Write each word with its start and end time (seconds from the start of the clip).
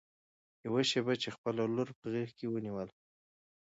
يوه 0.65 0.81
شېبه 0.89 1.13
يې 1.21 1.29
خپله 1.35 1.63
لور 1.75 1.89
په 1.99 2.05
غېږ 2.13 2.29
کې 2.37 2.45
ونيوله. 2.49 2.93